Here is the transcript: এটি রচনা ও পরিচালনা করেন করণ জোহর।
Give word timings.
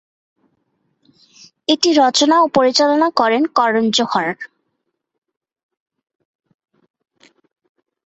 এটি 1.67 1.89
রচনা 2.01 2.35
ও 2.41 2.55
পরিচালনা 2.57 3.07
করেন 3.19 3.43
করণ 3.55 3.85
জোহর। 3.91 4.27